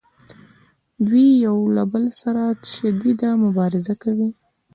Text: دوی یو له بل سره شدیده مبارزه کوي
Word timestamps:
دوی 1.07 1.27
یو 1.45 1.57
له 1.75 1.83
بل 1.91 2.05
سره 2.21 2.43
شدیده 2.73 3.29
مبارزه 3.43 3.93
کوي 4.03 4.29